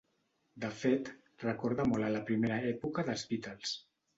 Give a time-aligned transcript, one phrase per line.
[0.63, 1.11] De fet,
[1.45, 3.79] recorda molt a la primera època dels Beatles.